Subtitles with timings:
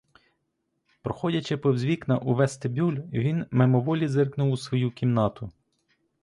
[1.07, 5.51] Проходячи повз вікна у вестибюль, він мимоволі зиркнув у свою кімнату.